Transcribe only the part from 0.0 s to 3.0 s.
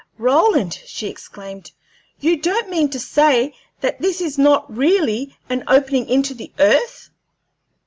"Roland," she exclaimed, "you don't mean to